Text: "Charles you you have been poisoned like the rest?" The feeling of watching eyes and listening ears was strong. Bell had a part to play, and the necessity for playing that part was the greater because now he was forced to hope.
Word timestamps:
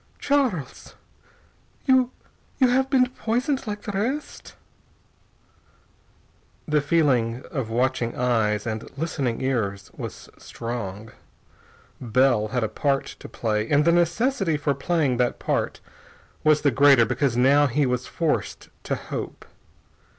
"Charles 0.17 0.95
you 1.85 2.09
you 2.57 2.69
have 2.69 2.89
been 2.89 3.05
poisoned 3.07 3.67
like 3.67 3.83
the 3.83 3.91
rest?" 3.91 4.55
The 6.67 6.81
feeling 6.81 7.43
of 7.51 7.69
watching 7.69 8.15
eyes 8.17 8.65
and 8.65 8.89
listening 8.97 9.41
ears 9.41 9.91
was 9.95 10.27
strong. 10.39 11.11
Bell 12.01 12.47
had 12.47 12.63
a 12.63 12.67
part 12.67 13.15
to 13.19 13.29
play, 13.29 13.69
and 13.69 13.85
the 13.85 13.91
necessity 13.91 14.57
for 14.57 14.73
playing 14.73 15.17
that 15.17 15.37
part 15.37 15.81
was 16.43 16.61
the 16.61 16.71
greater 16.71 17.05
because 17.05 17.37
now 17.37 17.67
he 17.67 17.85
was 17.85 18.07
forced 18.07 18.69
to 18.85 18.95
hope. 18.95 19.45